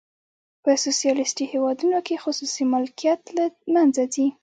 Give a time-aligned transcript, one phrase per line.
[0.63, 4.27] په سوسیالیستي هیوادونو کې خصوصي ملکیت له منځه ځي.